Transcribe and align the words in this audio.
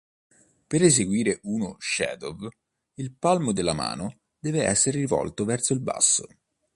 Per 0.65 0.81
eseguire 0.81 1.41
uno 1.43 1.75
shadow 1.77 2.49
il 2.95 3.11
palmo 3.13 3.51
della 3.51 3.73
mano 3.75 4.21
deve 4.39 4.63
essere 4.63 4.97
rivolto 4.97 5.45
verso 5.45 5.73
il 5.73 5.79
basso. 5.79 6.25